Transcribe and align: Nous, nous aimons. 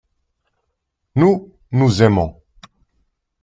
Nous, 1.15 1.51
nous 1.71 2.01
aimons. 2.01 2.41